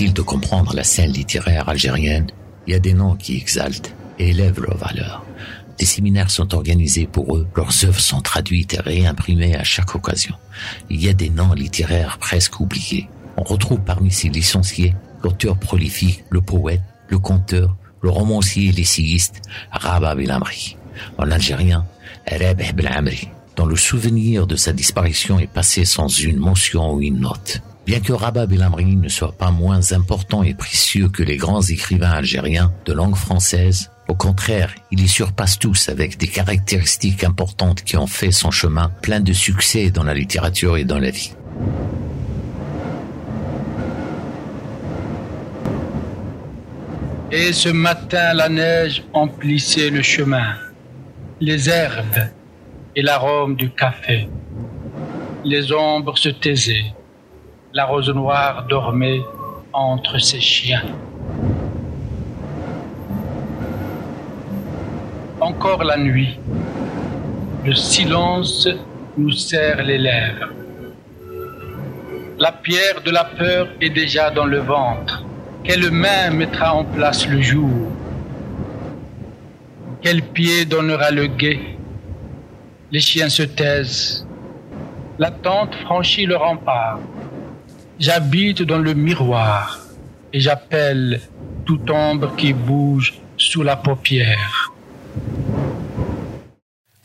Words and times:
difficile 0.00 0.14
de 0.14 0.22
comprendre 0.22 0.74
la 0.74 0.82
scène 0.82 1.12
littéraire 1.12 1.68
algérienne, 1.68 2.28
il 2.66 2.72
y 2.72 2.76
a 2.76 2.78
des 2.78 2.94
noms 2.94 3.16
qui 3.16 3.36
exaltent 3.36 3.94
et 4.18 4.30
élèvent 4.30 4.60
leurs 4.60 4.78
valeurs. 4.78 5.26
Des 5.78 5.84
séminaires 5.84 6.30
sont 6.30 6.54
organisés 6.54 7.06
pour 7.06 7.36
eux, 7.36 7.46
leurs 7.54 7.84
œuvres 7.84 8.00
sont 8.00 8.22
traduites 8.22 8.72
et 8.72 8.80
réimprimées 8.80 9.56
à 9.56 9.62
chaque 9.62 9.94
occasion. 9.94 10.34
Il 10.88 11.04
y 11.04 11.10
a 11.10 11.12
des 11.12 11.28
noms 11.28 11.52
littéraires 11.52 12.16
presque 12.16 12.60
oubliés. 12.60 13.08
On 13.36 13.42
retrouve 13.42 13.80
parmi 13.80 14.10
ces 14.10 14.30
licenciés 14.30 14.94
l'auteur 15.22 15.58
prolifique, 15.58 16.24
le 16.30 16.40
poète, 16.40 16.80
le 17.08 17.18
conteur, 17.18 17.76
le 18.00 18.08
romancier 18.08 18.70
et 18.70 18.72
l'essayiste 18.72 19.42
Rabah 19.70 20.14
Belamri. 20.14 20.78
En 21.18 21.30
algérien, 21.30 21.84
Rabah 22.26 22.72
Belamri, 22.72 23.28
dont 23.54 23.66
le 23.66 23.76
souvenir 23.76 24.46
de 24.46 24.56
sa 24.56 24.72
disparition 24.72 25.38
est 25.38 25.52
passé 25.52 25.84
sans 25.84 26.08
une 26.08 26.38
mention 26.38 26.94
ou 26.94 27.02
une 27.02 27.20
note. 27.20 27.60
Bien 27.86 28.00
que 28.00 28.12
Rabah 28.12 28.46
Belamri 28.46 28.96
ne 28.96 29.08
soit 29.08 29.32
pas 29.32 29.50
moins 29.50 29.92
important 29.92 30.42
et 30.42 30.54
précieux 30.54 31.08
que 31.08 31.22
les 31.22 31.36
grands 31.36 31.62
écrivains 31.62 32.10
algériens 32.10 32.72
de 32.84 32.92
langue 32.92 33.16
française, 33.16 33.90
au 34.08 34.14
contraire, 34.14 34.74
il 34.90 35.00
les 35.00 35.08
surpasse 35.08 35.58
tous 35.58 35.88
avec 35.88 36.18
des 36.18 36.28
caractéristiques 36.28 37.24
importantes 37.24 37.82
qui 37.82 37.96
ont 37.96 38.06
fait 38.06 38.32
son 38.32 38.50
chemin 38.50 38.90
plein 39.02 39.20
de 39.20 39.32
succès 39.32 39.90
dans 39.90 40.04
la 40.04 40.14
littérature 40.14 40.76
et 40.76 40.84
dans 40.84 40.98
la 40.98 41.10
vie. 41.10 41.32
Et 47.32 47.52
ce 47.52 47.68
matin, 47.68 48.34
la 48.34 48.48
neige 48.48 49.04
emplissait 49.12 49.90
le 49.90 50.02
chemin, 50.02 50.54
les 51.40 51.70
herbes 51.70 52.28
et 52.96 53.02
l'arôme 53.02 53.54
du 53.54 53.70
café. 53.70 54.28
Les 55.44 55.70
ombres 55.72 56.18
se 56.18 56.30
taisaient, 56.30 56.92
la 57.72 57.84
rose 57.84 58.10
noire 58.10 58.66
dormait 58.68 59.22
entre 59.72 60.18
ses 60.18 60.40
chiens. 60.40 60.82
Encore 65.40 65.84
la 65.84 65.96
nuit, 65.96 66.38
le 67.64 67.74
silence 67.74 68.68
nous 69.16 69.30
serre 69.30 69.82
les 69.84 69.98
lèvres. 69.98 70.48
La 72.38 72.50
pierre 72.50 73.02
de 73.04 73.10
la 73.10 73.24
peur 73.24 73.68
est 73.80 73.90
déjà 73.90 74.30
dans 74.30 74.46
le 74.46 74.58
ventre. 74.58 75.24
Quelle 75.62 75.90
main 75.92 76.30
mettra 76.30 76.74
en 76.74 76.84
place 76.84 77.28
le 77.28 77.40
jour? 77.40 77.92
Quel 80.02 80.22
pied 80.22 80.64
donnera 80.64 81.10
le 81.10 81.26
guet? 81.26 81.60
Les 82.90 83.00
chiens 83.00 83.28
se 83.28 83.42
taisent. 83.42 84.26
La 85.18 85.30
tente 85.30 85.74
franchit 85.76 86.26
le 86.26 86.36
rempart. 86.36 86.98
J'habite 88.00 88.62
dans 88.62 88.78
le 88.78 88.94
miroir 88.94 89.78
et 90.32 90.40
j'appelle 90.40 91.20
toute 91.66 91.90
ombre 91.90 92.34
qui 92.34 92.54
bouge 92.54 93.20
sous 93.36 93.62
la 93.62 93.76
paupière. 93.76 94.72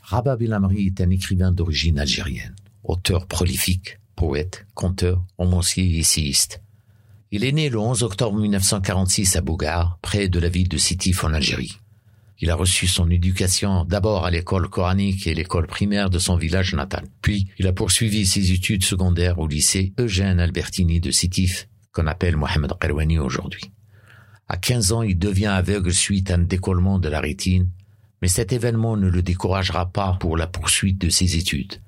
Rabah 0.04 0.38
Belamri 0.38 0.88
est 0.88 1.02
un 1.02 1.10
écrivain 1.10 1.52
d'origine 1.52 2.00
algérienne, 2.00 2.56
auteur 2.86 3.28
prolifique, 3.28 4.00
poète, 4.16 4.66
conteur, 4.73 5.22
romancier 5.38 5.84
et 5.84 6.00
essayiste. 6.00 6.61
Il 7.30 7.44
est 7.44 7.52
né 7.52 7.67
le 7.67 7.78
11 7.78 8.04
octobre 8.04 8.39
1946 8.39 9.36
à 9.36 9.42
Bougar, 9.42 10.00
près 10.02 10.30
de 10.30 10.39
la 10.39 10.48
ville 10.48 10.70
de 10.70 10.78
Sétif 10.78 11.26
en 11.26 11.34
Algérie. 11.34 11.78
Il 12.40 12.50
a 12.50 12.56
reçu 12.56 12.88
son 12.88 13.10
éducation 13.10 13.86
d'abord 13.86 14.26
à 14.26 14.32
l'école 14.32 14.70
coranique 14.70 15.26
et 15.26 15.34
l'école 15.34 15.68
primaire 15.68 16.10
de 16.10 16.20
son 16.20 16.36
village 16.36 16.73
natal. 16.73 17.06
Puis, 17.22 17.48
il 17.60 17.68
a 17.68 17.73
poursuivi 17.73 18.26
ses 18.26 18.52
études 18.52 18.84
secondaires 18.84 19.40
au 19.40 19.48
lycée 19.48 19.94
Eugène 19.98 20.40
Albertini 20.40 21.00
de 21.00 21.12
Sétif, 21.12 21.70
qu'on 21.94 22.08
appelle 22.08 22.36
Mohamed 22.36 22.73
Qarouani 22.80 23.20
aujourd'hui. 23.20 23.72
À 24.48 24.58
15 24.58 24.92
ans, 24.92 25.02
il 25.02 25.18
devient 25.18 25.48
aveugle 25.48 25.94
suite 25.94 26.30
à 26.30 26.36
un 26.36 26.40
décollement 26.40 27.00
de 27.00 27.10
la 27.10 27.22
rétine, 27.22 27.70
mais 28.22 28.28
cet 28.28 28.52
événement 28.52 28.98
ne 28.98 29.08
le 29.08 29.22
découragera 29.22 29.92
pas 29.92 30.17
pour 30.20 30.38
la 30.38 30.48
poursuite 30.48 31.00
de 31.00 31.10
ses 31.10 31.38
études. 31.38 31.82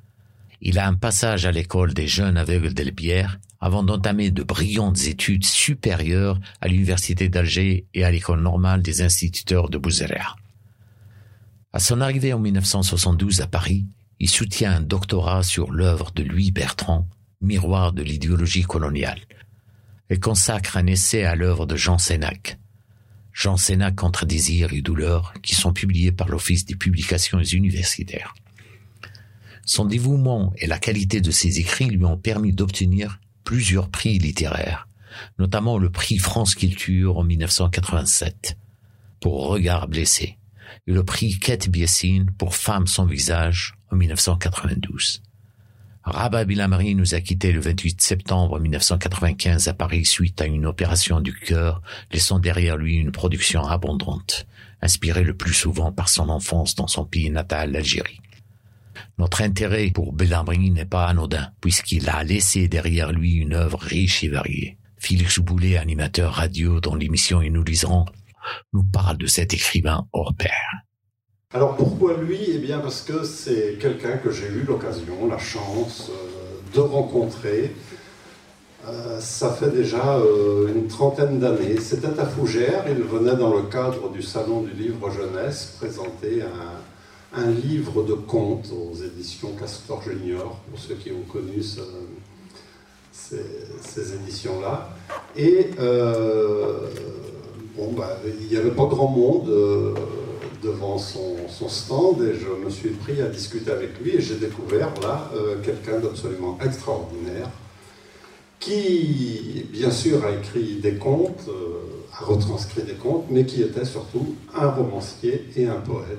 Il 0.62 0.80
a 0.80 0.88
un 0.88 0.96
passage 0.96 1.46
à 1.46 1.52
l'école 1.52 1.94
des 1.94 2.08
jeunes 2.08 2.38
aveugles 2.38 2.74
d'Elbière 2.74 3.40
avant 3.60 3.84
d'entamer 3.84 4.32
de 4.32 4.44
brillantes 4.44 5.06
études 5.06 5.46
supérieures 5.46 6.40
à 6.62 6.68
l'université 6.68 7.30
d'Alger 7.30 7.86
et 7.94 8.04
à 8.04 8.12
l'école 8.12 8.42
normale 8.42 8.82
des 8.82 9.02
instituteurs 9.02 9.70
de 9.70 9.78
Bouzerea. 9.78 10.36
À 11.74 11.80
son 11.80 12.02
arrivée 12.02 12.34
en 12.34 12.40
1972 12.40 13.42
à 13.42 13.48
Paris, 13.48 13.86
il 14.20 14.30
soutient 14.30 14.74
un 14.74 14.82
doctorat 14.82 15.44
sur 15.44 15.72
l'œuvre 15.72 16.12
de 16.12 16.24
Louis 16.24 16.52
Bertrand, 16.52 17.08
Miroir 17.42 17.94
de 17.94 18.02
l'idéologie 18.02 18.64
coloniale, 18.64 19.20
et 20.10 20.20
consacre 20.20 20.78
un 20.78 20.88
essai 20.88 21.24
à 21.24 21.36
l'œuvre 21.36 21.68
de 21.68 21.76
Jean 21.76 22.00
Sénac. 22.00 22.58
Jean 23.32 23.58
Sénac 23.58 24.02
entre 24.04 24.26
désir 24.26 24.74
et 24.74 24.82
douleur, 24.82 25.34
qui 25.44 25.54
sont 25.54 25.74
publiés 25.74 26.12
par 26.12 26.30
l'Office 26.30 26.66
des 26.66 26.76
publications 26.76 27.42
universitaires. 27.44 28.34
Son 29.68 29.84
dévouement 29.84 30.54
et 30.56 30.66
la 30.66 30.80
qualité 30.80 31.20
de 31.20 31.30
ses 31.30 31.60
écrits 31.60 31.90
lui 31.90 32.06
ont 32.06 32.18
permis 32.18 32.54
d'obtenir 32.54 33.20
plusieurs 33.44 33.90
prix 33.90 34.18
littéraires, 34.18 34.88
notamment 35.40 35.78
le 35.78 35.90
prix 35.90 36.20
France 36.20 36.56
Culture 36.56 37.18
en 37.18 37.26
1987 37.26 38.58
pour 39.20 39.46
Regard 39.50 39.90
blessé 39.90 40.38
et 40.88 40.94
le 40.94 41.04
prix 41.04 41.38
Kate 41.38 41.68
Biessine 41.68 42.32
pour 42.38 42.56
Femme 42.56 42.88
sans 42.88 43.06
visage 43.06 43.76
en 43.92 43.98
1992. 43.98 45.22
Rabat 46.04 46.46
Bilamri 46.46 46.96
nous 46.96 47.14
a 47.14 47.20
quittés 47.20 47.52
le 47.52 47.60
28 47.60 48.02
septembre 48.02 48.62
1995 48.62 49.68
à 49.68 49.74
Paris 49.74 50.06
suite 50.06 50.40
à 50.40 50.46
une 50.46 50.66
opération 50.66 51.20
du 51.20 51.34
cœur, 51.34 51.82
laissant 52.14 52.40
derrière 52.40 52.78
lui 52.78 52.96
une 52.96 53.12
production 53.12 53.68
abondante, 53.68 54.48
inspirée 54.82 55.26
le 55.26 55.36
plus 55.36 55.54
souvent 55.54 55.92
par 55.92 56.08
son 56.08 56.30
enfance 56.30 56.76
dans 56.76 56.88
son 56.88 57.04
pays 57.04 57.30
natal, 57.30 57.74
l'Algérie. 57.74 58.22
Notre 59.18 59.42
intérêt 59.42 59.92
pour 59.92 60.14
Bellamri 60.14 60.72
n'est 60.72 60.86
pas 60.86 61.08
anodin, 61.08 61.50
puisqu'il 61.62 62.10
a 62.10 62.24
laissé 62.24 62.68
derrière 62.68 63.12
lui 63.12 63.36
une 63.36 63.54
œuvre 63.54 63.80
riche 63.80 64.24
et 64.24 64.30
variée. 64.30 64.78
Félix 64.98 65.40
Boulet, 65.40 65.78
animateur 65.78 66.34
radio 66.34 66.80
dont 66.80 66.96
l'émission 66.96 67.42
Et 67.42 67.50
nous 67.50 67.64
liserons, 67.64 68.06
nous 68.74 68.84
parle 68.84 69.18
de 69.18 69.28
cet 69.28 69.54
écrivain 69.54 70.08
hors 70.12 70.34
pair. 70.36 70.52
Alors 71.54 71.76
pourquoi 71.76 72.18
lui? 72.18 72.40
Eh 72.50 72.58
bien 72.58 72.80
parce 72.80 73.02
que 73.02 73.24
c'est 73.24 73.78
quelqu'un 73.80 74.18
que 74.18 74.32
j'ai 74.32 74.48
eu 74.48 74.64
l'occasion, 74.68 75.28
la 75.30 75.38
chance 75.38 76.10
euh, 76.10 76.76
de 76.76 76.80
rencontrer. 76.80 77.74
Euh, 78.88 79.20
ça 79.20 79.52
fait 79.52 79.70
déjà 79.70 80.18
euh, 80.18 80.74
une 80.74 80.88
trentaine 80.88 81.40
d'années. 81.40 81.80
C'était 81.80 82.20
à 82.20 82.26
Fougères, 82.26 82.86
il 82.90 83.02
venait 83.02 83.36
dans 83.36 83.56
le 83.56 83.64
cadre 83.64 84.10
du 84.12 84.22
Salon 84.22 84.62
du 84.62 84.72
Livre 84.72 85.10
Jeunesse 85.10 85.76
présenter 85.78 86.42
un, 86.42 86.80
un 87.34 87.52
livre 87.52 88.04
de 88.04 88.14
contes 88.14 88.70
aux 88.72 88.96
éditions 88.96 89.52
Castor 89.60 90.02
Junior, 90.02 90.58
pour 90.70 90.80
ceux 90.80 90.96
qui 90.96 91.12
ont 91.12 91.24
connu 91.32 91.62
ces, 93.12 94.14
éditions-là. 94.16 94.90
Et 95.36 95.72
euh, 95.80 96.90
bon, 97.76 97.92
bah, 97.92 98.18
il 98.26 98.48
n'y 98.48 98.56
avait 98.56 98.72
pas 98.72 98.86
grand 98.86 99.10
monde 99.10 99.50
euh, 99.50 99.94
devant 100.64 100.98
son, 100.98 101.36
stand 101.68 102.22
et 102.22 102.36
je 102.36 102.64
me 102.64 102.70
suis 102.70 102.92
pris 102.92 103.22
à 103.22 103.28
discuter 103.28 103.72
avec 103.72 104.00
lui 104.00 104.16
et 104.16 104.22
j'ai 104.22 104.36
découvert 104.36 104.94
là 105.02 105.30
euh, 105.36 105.58
quelqu'un 105.64 106.00
d'absolument 106.00 106.58
extraordinaire 106.64 107.50
qui, 108.60 109.66
bien 109.72 109.92
sûr, 109.92 110.24
a 110.26 110.32
écrit 110.32 110.76
des 110.76 110.96
contes 110.96 111.50
retranscrit 112.20 112.84
des 112.84 112.94
contes, 112.94 113.26
mais 113.30 113.46
qui 113.46 113.62
était 113.62 113.86
surtout 113.86 114.36
un 114.56 114.70
romancier 114.70 115.46
et 115.56 115.68
un 115.68 115.80
poète. 115.80 116.18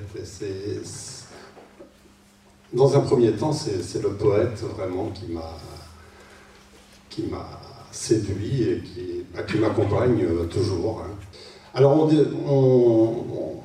Dans 2.73 2.95
un 2.95 2.99
premier 3.01 3.31
temps, 3.31 3.51
c'est, 3.51 4.01
le 4.01 4.09
poète 4.09 4.61
vraiment 4.75 5.11
qui 5.11 5.31
m'a, 7.23 7.49
séduit 7.91 8.63
et 8.63 8.81
qui, 8.81 9.25
bah, 9.33 9.41
qui 9.43 9.57
m'accompagne 9.57 10.23
euh, 10.23 10.45
toujours. 10.45 11.03
Hein. 11.03 11.15
Alors, 11.73 11.97
on, 11.97 12.07
on, 12.47 13.55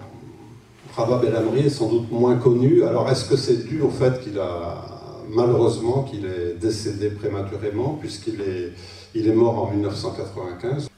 Rabat 0.97 1.19
Bellamri 1.19 1.67
est 1.67 1.71
sans 1.71 1.89
doute 1.89 2.11
moins 2.11 2.37
connu. 2.37 2.85
Alors, 2.85 3.11
est-ce 3.11 3.29
que 3.29 3.37
c'est 3.37 3.67
dû 3.69 3.83
au 3.83 3.91
fait 3.91 4.23
qu'il 4.23 4.39
a, 4.39 4.83
malheureusement, 5.29 6.05
qu'il 6.05 6.25
est 6.25 6.55
décédé 6.59 7.11
prématurément, 7.11 7.99
puisqu'il 8.01 8.41
est, 8.41 8.73
il 9.15 9.29
est 9.29 9.35
mort 9.35 9.63
en 9.65 9.71
1995 9.71 10.89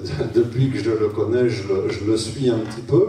depuis 0.34 0.70
que 0.70 0.78
je 0.78 0.90
le 0.90 1.08
connais, 1.08 1.48
je 1.48 1.64
le, 2.06 2.16
suis 2.16 2.50
un 2.50 2.58
petit 2.58 2.82
peu. 2.82 3.08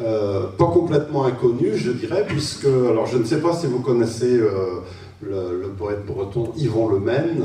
Euh, 0.00 0.46
pas 0.56 0.66
complètement 0.66 1.24
inconnu, 1.24 1.76
je 1.76 1.90
dirais, 1.90 2.24
puisque, 2.26 2.66
alors 2.66 3.06
je 3.06 3.18
ne 3.18 3.24
sais 3.24 3.40
pas 3.40 3.52
si 3.52 3.66
vous 3.66 3.80
connaissez 3.80 4.38
euh, 4.38 4.80
le, 5.22 5.68
poète 5.76 6.06
breton 6.06 6.52
Yvon 6.56 6.88
Lemaine, 6.88 7.44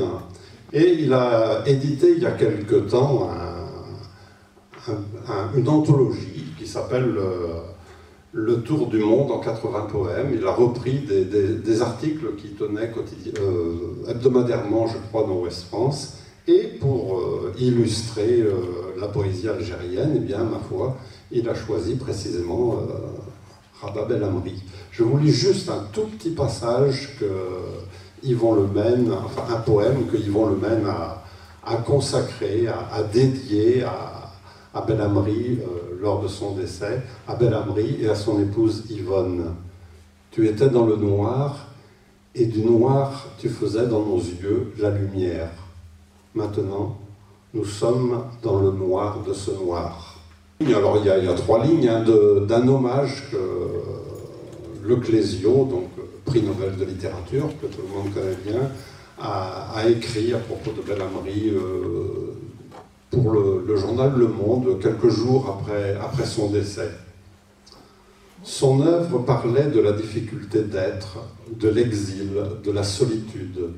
et 0.72 0.92
il 1.00 1.12
a 1.12 1.62
édité 1.66 2.12
il 2.16 2.22
y 2.22 2.26
a 2.26 2.32
quelque 2.32 2.76
temps 2.76 3.30
une 5.56 5.68
anthologie 5.68 6.44
qui 6.58 6.66
s'appelle 6.66 7.14
euh, 7.16 7.60
le 8.32 8.62
tour 8.62 8.88
du 8.88 8.98
monde 8.98 9.30
en 9.30 9.38
80 9.38 9.86
poèmes. 9.90 10.30
Il 10.34 10.46
a 10.46 10.52
repris 10.52 10.98
des, 11.00 11.82
articles 11.82 12.34
qu'il 12.36 12.54
tenait 12.54 12.90
euh, 13.38 14.10
hebdomadairement, 14.10 14.86
je 14.86 14.98
crois, 15.08 15.22
dans 15.22 15.40
Ouest 15.40 15.64
France. 15.68 16.18
Et 16.46 16.64
pour 16.80 17.18
euh, 17.18 17.54
illustrer 17.58 18.40
euh, 18.40 18.94
la 18.98 19.08
poésie 19.08 19.48
algérienne, 19.48 20.12
eh 20.16 20.20
bien, 20.20 20.44
ma 20.44 20.58
foi, 20.58 20.96
il 21.30 21.48
a 21.48 21.54
choisi 21.54 21.96
précisément 21.96 22.78
Rabat 23.80 24.14
El 24.14 24.22
Amri. 24.22 24.62
Je 24.90 25.02
vous 25.02 25.18
lis 25.18 25.32
juste 25.32 25.68
un 25.68 25.86
tout 25.92 26.06
petit 26.06 26.30
passage 26.30 27.16
que 27.18 27.26
Yvon 28.22 28.54
un 28.56 29.60
poème 29.60 30.06
que 30.06 30.16
Yvon 30.16 30.50
Lemaine 30.50 30.86
a, 30.86 31.22
a 31.66 31.76
consacré, 31.76 32.66
a, 32.68 33.02
dédié 33.02 33.82
à, 33.82 34.32
à 34.72 34.82
Belhamri 34.82 35.58
euh, 35.60 35.98
lors 36.00 36.22
de 36.22 36.28
son 36.28 36.54
décès, 36.54 37.02
à 37.28 37.36
Belhamri 37.36 37.98
et 38.00 38.08
à 38.08 38.14
son 38.14 38.40
épouse 38.40 38.84
Yvonne. 38.90 39.54
Tu 40.30 40.48
étais 40.48 40.68
dans 40.68 40.86
le 40.86 40.96
noir, 40.96 41.68
et 42.34 42.46
du 42.46 42.62
noir 42.62 43.26
tu 43.38 43.48
faisais 43.48 43.86
dans 43.86 44.04
nos 44.04 44.18
yeux 44.18 44.72
la 44.78 44.90
lumière. 44.90 45.50
Maintenant, 46.34 46.98
nous 47.52 47.64
sommes 47.64 48.24
dans 48.42 48.58
le 48.58 48.72
noir 48.72 49.20
de 49.26 49.32
ce 49.32 49.52
noir. 49.52 50.16
Alors 50.60 50.98
il 50.98 51.06
y 51.06 51.28
a, 51.28 51.34
trois 51.34 51.64
lignes 51.64 51.88
hein, 51.88 52.04
d'un 52.46 52.66
hommage 52.66 53.30
que 53.30 53.36
le 54.82 54.96
Clésio, 54.96 55.64
donc 55.64 55.88
prix 56.24 56.42
Nobel 56.42 56.76
de 56.76 56.84
littérature, 56.84 57.48
que 57.60 57.66
tout 57.66 57.82
le 57.82 57.94
monde 57.94 58.12
connaît 58.12 58.36
bien, 58.44 58.68
a, 59.20 59.88
écrit 59.88 60.34
à 60.34 60.38
propos 60.38 60.72
de 60.72 60.82
Belhamri 60.82 61.50
euh, 61.50 62.34
pour 63.10 63.30
le, 63.30 63.76
journal 63.76 64.12
Le 64.16 64.26
Monde 64.26 64.80
quelques 64.80 65.08
jours 65.08 65.62
après 66.00 66.26
son 66.26 66.50
décès. 66.50 66.90
Son 68.42 68.82
œuvre 68.82 69.20
parlait 69.20 69.68
de 69.68 69.80
la 69.80 69.92
difficulté 69.92 70.62
d'être, 70.62 71.18
de 71.50 71.68
l'exil, 71.68 72.30
de 72.62 72.70
la 72.70 72.82
solitude, 72.82 73.70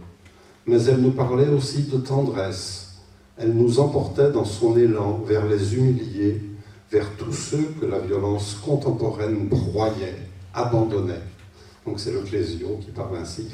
mais 0.67 0.83
elle 0.85 1.01
nous 1.01 1.13
parlait 1.13 1.49
aussi 1.49 1.83
de 1.83 1.99
tendresse. 1.99 2.97
Elle 3.39 3.53
nous 3.53 3.79
emportait 3.79 4.31
dans 4.31 4.45
son 4.45 4.77
élan 4.77 5.21
vers 5.27 5.47
les 5.47 5.77
humiliés, 5.77 6.43
vers 6.91 7.11
tous 7.17 7.33
ceux 7.33 7.75
que 7.81 7.87
la 7.87 7.99
violence 7.99 8.55
contemporaine 8.65 9.47
broyait, 9.49 10.17
abandonnait. 10.55 11.23
Donc 11.87 12.01
c'est 12.01 12.13
le 12.13 12.21
Clésio 12.21 12.79
qui 12.81 12.91
parle 12.91 13.17
ainsi. 13.19 13.49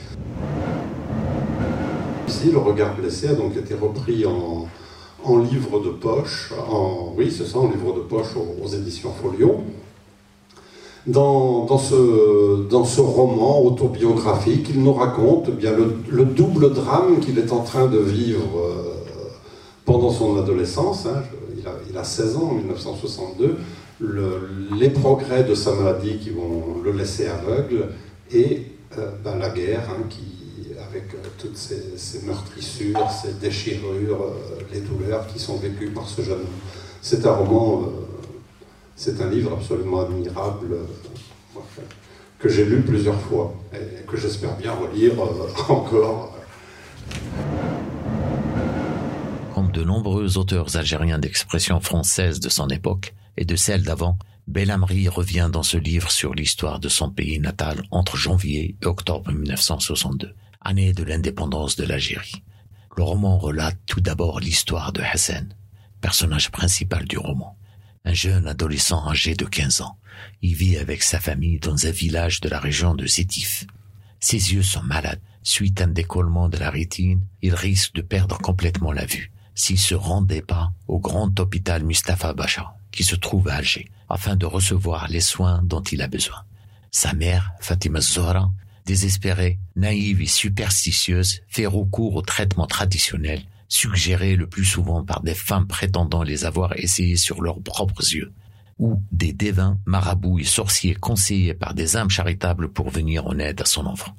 Ici, 2.26 2.50
le 2.50 2.58
regard 2.58 2.96
blessé 2.96 3.28
a 3.28 3.34
donc 3.34 3.56
été 3.56 3.74
repris 3.74 4.24
en, 4.24 5.38
livre 5.38 5.80
de 5.80 5.90
poche, 5.90 6.52
en, 6.68 7.12
oui 7.16 7.30
c'est 7.30 7.44
ça, 7.44 7.58
en 7.58 7.68
livre 7.68 7.94
de 7.94 8.00
poche 8.00 8.34
aux, 8.36 8.68
éditions 8.68 9.12
Folio. 9.12 9.62
Dans, 11.06 11.78
ce, 11.78 12.68
dans, 12.68 12.84
ce, 12.84 13.00
roman 13.00 13.64
autobiographique, 13.64 14.68
il 14.70 14.84
nous 14.84 14.92
raconte 14.92 15.50
bien 15.50 15.72
le, 15.72 16.24
double 16.24 16.72
drame 16.72 17.18
qu'il 17.18 17.40
est 17.40 17.50
en 17.50 17.58
train 17.58 17.86
de 17.86 17.98
vivre 17.98 18.56
euh, 18.56 18.94
pendant 19.84 20.10
son 20.10 20.38
adolescence. 20.38 21.06
Hein. 21.06 21.24
il, 21.58 21.66
a, 21.66 21.72
il, 21.90 21.98
a, 21.98 22.04
16 22.04 22.36
ans 22.36 22.50
en 22.52 22.54
1962. 22.54 23.56
les 24.78 24.90
progrès 24.90 25.42
de 25.42 25.56
sa 25.56 25.74
maladie 25.74 26.18
qui 26.18 26.30
vont 26.30 26.80
le 26.84 26.92
laisser 26.92 27.26
aveugle 27.26 27.88
et 28.32 28.62
euh, 28.96 29.10
ben, 29.24 29.38
la 29.38 29.48
guerre 29.48 29.88
hein, 29.90 30.04
qui, 30.08 30.70
avec 30.88 31.14
euh, 31.14 31.28
toutes 31.36 31.56
ces, 31.56 32.24
meurtrissures, 32.24 33.10
ces 33.10 33.32
déchirures, 33.40 34.34
les 34.72 34.80
douleurs 34.80 35.26
qui 35.26 35.40
sont 35.40 35.56
vécues 35.56 35.90
par 35.90 36.08
ce 36.08 36.22
jeune 36.22 36.34
homme. 36.42 36.46
C'est 37.00 37.26
un 37.26 37.32
roman, 37.32 37.88
c'est 39.02 39.20
un 39.20 39.28
livre 39.28 39.52
absolument 39.54 40.02
admirable 40.02 40.76
que 42.38 42.48
j'ai 42.48 42.64
lu 42.64 42.82
plusieurs 42.82 43.20
fois 43.20 43.52
et 43.74 44.06
que 44.06 44.16
j'espère 44.16 44.56
bien 44.56 44.72
relire 44.74 45.14
encore. 45.68 46.38
Comme 49.52 49.72
de 49.72 49.82
nombreux 49.82 50.38
auteurs 50.38 50.76
algériens 50.76 51.18
d'expression 51.18 51.80
française 51.80 52.38
de 52.38 52.48
son 52.48 52.68
époque 52.68 53.12
et 53.36 53.44
de 53.44 53.56
celle 53.56 53.82
d'avant, 53.82 54.18
Belhamri 54.46 55.08
revient 55.08 55.50
dans 55.52 55.64
ce 55.64 55.78
livre 55.78 56.12
sur 56.12 56.32
l'histoire 56.32 56.78
de 56.78 56.88
son 56.88 57.10
pays 57.10 57.40
natal 57.40 57.82
entre 57.90 58.16
janvier 58.16 58.76
et 58.80 58.86
octobre 58.86 59.32
1962, 59.32 60.32
année 60.60 60.92
de 60.92 61.02
l'indépendance 61.02 61.74
de 61.74 61.84
l'Algérie. 61.84 62.44
Le 62.96 63.02
roman 63.02 63.36
relate 63.38 63.78
tout 63.86 64.00
d'abord 64.00 64.38
l'histoire 64.38 64.92
de 64.92 65.02
Hassan, 65.02 65.52
personnage 66.00 66.52
principal 66.52 67.04
du 67.04 67.18
roman. 67.18 67.56
Un 68.04 68.14
jeune 68.14 68.48
adolescent 68.48 69.08
âgé 69.08 69.34
de 69.34 69.44
15 69.44 69.82
ans. 69.82 69.96
Il 70.42 70.54
vit 70.54 70.76
avec 70.76 71.02
sa 71.02 71.20
famille 71.20 71.58
dans 71.58 71.86
un 71.86 71.90
village 71.90 72.40
de 72.40 72.48
la 72.48 72.58
région 72.58 72.94
de 72.94 73.06
Sétif. 73.06 73.66
Ses 74.20 74.52
yeux 74.54 74.62
sont 74.62 74.82
malades. 74.82 75.20
Suite 75.42 75.80
à 75.80 75.84
un 75.84 75.88
décollement 75.88 76.48
de 76.48 76.56
la 76.56 76.70
rétine, 76.70 77.20
il 77.42 77.54
risque 77.54 77.94
de 77.94 78.02
perdre 78.02 78.38
complètement 78.38 78.92
la 78.92 79.04
vue 79.06 79.32
s'il 79.54 79.78
se 79.78 79.94
rendait 79.94 80.42
pas 80.42 80.72
au 80.88 80.98
grand 80.98 81.38
hôpital 81.38 81.84
Mustafa 81.84 82.32
Bacha, 82.32 82.74
qui 82.90 83.04
se 83.04 83.16
trouve 83.16 83.48
à 83.48 83.56
Alger, 83.56 83.90
afin 84.08 84.36
de 84.36 84.46
recevoir 84.46 85.08
les 85.08 85.20
soins 85.20 85.60
dont 85.62 85.82
il 85.82 86.02
a 86.02 86.08
besoin. 86.08 86.44
Sa 86.90 87.12
mère, 87.12 87.52
Fatima 87.60 88.00
Zora, 88.00 88.50
désespérée, 88.86 89.58
naïve 89.76 90.20
et 90.20 90.26
superstitieuse, 90.26 91.40
fait 91.48 91.66
recours 91.66 92.16
aux 92.16 92.22
traitements 92.22 92.66
traditionnels, 92.66 93.42
suggérés 93.72 94.36
le 94.36 94.46
plus 94.46 94.66
souvent 94.66 95.02
par 95.02 95.22
des 95.22 95.34
femmes 95.34 95.66
prétendant 95.66 96.22
les 96.22 96.44
avoir 96.44 96.76
essayés 96.76 97.16
sur 97.16 97.40
leurs 97.40 97.62
propres 97.62 98.02
yeux, 98.02 98.34
ou 98.78 99.02
des 99.12 99.32
devins, 99.32 99.78
marabouts 99.86 100.38
et 100.38 100.44
sorciers 100.44 100.94
conseillés 100.94 101.54
par 101.54 101.72
des 101.72 101.96
âmes 101.96 102.10
charitables 102.10 102.70
pour 102.70 102.90
venir 102.90 103.26
en 103.26 103.38
aide 103.38 103.62
à 103.62 103.64
son 103.64 103.86
enfant. 103.86 104.14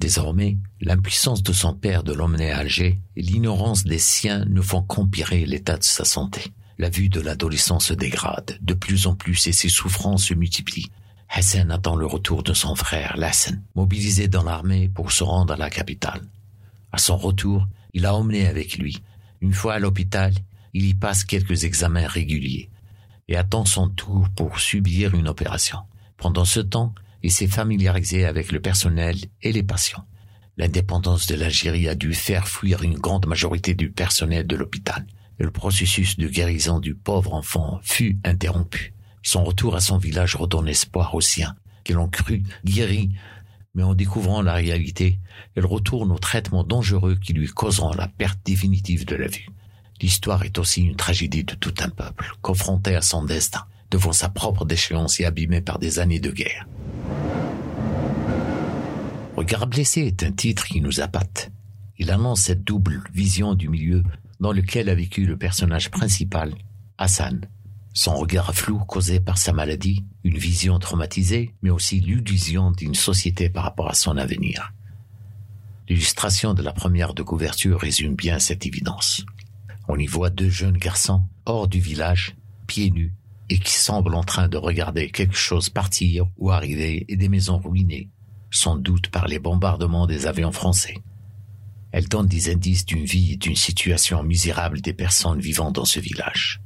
Désormais, 0.00 0.56
l'impuissance 0.80 1.42
de 1.42 1.52
son 1.52 1.74
père 1.74 2.04
de 2.04 2.14
l'emmener 2.14 2.50
à 2.52 2.58
Alger 2.58 2.98
et 3.16 3.22
l'ignorance 3.22 3.84
des 3.84 3.98
siens 3.98 4.46
ne 4.46 4.62
font 4.62 4.82
qu'empirer 4.82 5.44
l'état 5.44 5.76
de 5.76 5.84
sa 5.84 6.06
santé. 6.06 6.52
La 6.78 6.88
vue 6.88 7.10
de 7.10 7.20
l'adolescent 7.20 7.80
se 7.80 7.92
dégrade 7.92 8.58
de 8.62 8.74
plus 8.74 9.06
en 9.06 9.14
plus 9.14 9.46
et 9.46 9.52
ses 9.52 9.68
souffrances 9.68 10.24
se 10.24 10.34
multiplient. 10.34 10.90
Hassan 11.28 11.70
attend 11.70 11.96
le 11.96 12.06
retour 12.06 12.42
de 12.42 12.54
son 12.54 12.74
frère 12.74 13.16
Lassen, 13.18 13.62
mobilisé 13.74 14.28
dans 14.28 14.44
l'armée 14.44 14.88
pour 14.88 15.12
se 15.12 15.22
rendre 15.22 15.52
à 15.52 15.56
la 15.56 15.68
capitale. 15.68 16.22
À 16.92 16.98
son 16.98 17.16
retour, 17.18 17.66
il 17.96 18.06
a 18.06 18.14
emmené 18.14 18.46
avec 18.46 18.78
lui. 18.78 19.02
Une 19.40 19.52
fois 19.52 19.74
à 19.74 19.78
l'hôpital, 19.80 20.32
il 20.72 20.86
y 20.86 20.94
passe 20.94 21.24
quelques 21.24 21.64
examens 21.64 22.06
réguliers 22.06 22.70
et 23.26 23.36
attend 23.36 23.64
son 23.64 23.88
tour 23.88 24.28
pour 24.36 24.60
subir 24.60 25.16
une 25.16 25.26
opération. 25.26 25.80
Pendant 26.16 26.44
ce 26.44 26.60
temps, 26.60 26.94
il 27.24 27.32
s'est 27.32 27.48
familiarisé 27.48 28.24
avec 28.24 28.52
le 28.52 28.60
personnel 28.60 29.16
et 29.42 29.50
les 29.50 29.64
patients. 29.64 30.06
L'indépendance 30.56 31.26
de 31.26 31.34
l'Algérie 31.34 31.88
a 31.88 31.96
dû 31.96 32.14
faire 32.14 32.46
fuir 32.46 32.84
une 32.84 32.94
grande 32.94 33.26
majorité 33.26 33.74
du 33.74 33.90
personnel 33.90 34.46
de 34.46 34.54
l'hôpital 34.54 35.04
le 35.38 35.50
processus 35.50 36.16
de 36.16 36.28
guérison 36.28 36.80
du 36.80 36.94
pauvre 36.94 37.34
enfant 37.34 37.78
fut 37.82 38.18
interrompu. 38.24 38.94
Son 39.22 39.44
retour 39.44 39.74
à 39.74 39.80
son 39.80 39.98
village 39.98 40.36
redonne 40.36 40.68
espoir 40.68 41.14
aux 41.14 41.20
siens, 41.20 41.56
qui 41.84 41.92
l'ont 41.92 42.08
cru 42.08 42.42
guéri, 42.64 43.10
mais 43.76 43.82
en 43.82 43.94
découvrant 43.94 44.40
la 44.40 44.54
réalité, 44.54 45.20
elle 45.54 45.66
retourne 45.66 46.10
aux 46.10 46.18
traitements 46.18 46.64
dangereux 46.64 47.14
qui 47.14 47.34
lui 47.34 47.46
causeront 47.46 47.92
la 47.92 48.08
perte 48.08 48.40
définitive 48.44 49.04
de 49.04 49.14
la 49.14 49.28
vue. 49.28 49.48
L'histoire 50.00 50.42
est 50.44 50.58
aussi 50.58 50.82
une 50.82 50.96
tragédie 50.96 51.44
de 51.44 51.54
tout 51.54 51.74
un 51.80 51.90
peuple, 51.90 52.32
confronté 52.40 52.96
à 52.96 53.02
son 53.02 53.22
destin, 53.22 53.66
devant 53.90 54.12
sa 54.12 54.30
propre 54.30 54.64
déchéance 54.64 55.20
et 55.20 55.26
abîmé 55.26 55.60
par 55.60 55.78
des 55.78 55.98
années 55.98 56.20
de 56.20 56.30
guerre. 56.30 56.66
Regard 59.36 59.66
blessé 59.66 60.00
est 60.00 60.22
un 60.22 60.32
titre 60.32 60.64
qui 60.64 60.80
nous 60.80 61.00
appâte. 61.00 61.52
Il 61.98 62.10
annonce 62.10 62.40
cette 62.40 62.64
double 62.64 63.02
vision 63.12 63.54
du 63.54 63.68
milieu 63.68 64.02
dans 64.40 64.52
lequel 64.52 64.88
a 64.88 64.94
vécu 64.94 65.26
le 65.26 65.36
personnage 65.36 65.90
principal, 65.90 66.54
Hassan. 66.96 67.42
Son 67.98 68.14
regard 68.14 68.54
flou 68.54 68.78
causé 68.80 69.20
par 69.20 69.38
sa 69.38 69.54
maladie, 69.54 70.04
une 70.22 70.36
vision 70.36 70.78
traumatisée, 70.78 71.54
mais 71.62 71.70
aussi 71.70 71.98
l'illusion 71.98 72.70
d'une 72.70 72.94
société 72.94 73.48
par 73.48 73.64
rapport 73.64 73.88
à 73.88 73.94
son 73.94 74.18
avenir. 74.18 74.74
L'illustration 75.88 76.52
de 76.52 76.62
la 76.62 76.74
première 76.74 77.14
de 77.14 77.22
couverture 77.22 77.80
résume 77.80 78.14
bien 78.14 78.38
cette 78.38 78.66
évidence. 78.66 79.24
On 79.88 79.98
y 79.98 80.04
voit 80.04 80.28
deux 80.28 80.50
jeunes 80.50 80.76
garçons 80.76 81.22
hors 81.46 81.68
du 81.68 81.80
village, 81.80 82.36
pieds 82.66 82.90
nus, 82.90 83.14
et 83.48 83.58
qui 83.58 83.72
semblent 83.72 84.14
en 84.14 84.24
train 84.24 84.48
de 84.48 84.58
regarder 84.58 85.08
quelque 85.08 85.34
chose 85.34 85.70
partir 85.70 86.26
ou 86.36 86.50
arriver 86.50 87.06
et 87.08 87.16
des 87.16 87.30
maisons 87.30 87.58
ruinées, 87.58 88.10
sans 88.50 88.76
doute 88.76 89.08
par 89.08 89.26
les 89.26 89.38
bombardements 89.38 90.06
des 90.06 90.26
avions 90.26 90.52
français. 90.52 90.98
Elle 91.92 92.08
donne 92.08 92.26
des 92.26 92.52
indices 92.52 92.84
d'une 92.84 93.06
vie 93.06 93.32
et 93.32 93.36
d'une 93.36 93.56
situation 93.56 94.22
misérable 94.22 94.82
des 94.82 94.92
personnes 94.92 95.40
vivant 95.40 95.70
dans 95.70 95.86
ce 95.86 95.98
village. 95.98 96.60